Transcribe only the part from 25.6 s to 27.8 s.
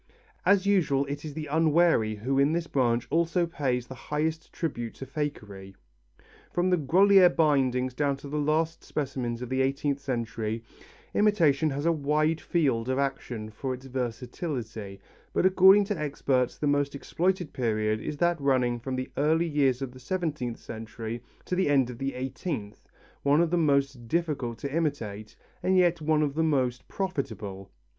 and yet one of the most profitable.